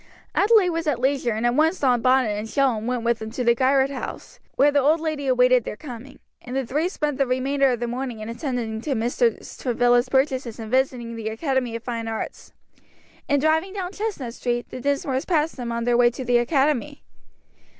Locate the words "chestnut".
13.91-14.33